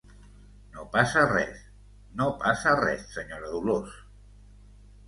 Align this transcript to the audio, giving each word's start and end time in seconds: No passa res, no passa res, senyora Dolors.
No 0.77 0.85
passa 0.95 1.25
res, 1.33 1.61
no 2.23 2.29
passa 2.47 2.75
res, 2.81 3.07
senyora 3.19 3.55
Dolors. 3.57 3.99